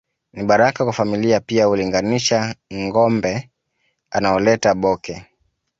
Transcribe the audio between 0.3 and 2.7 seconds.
Ni baraka kwa familia pia hulinganisha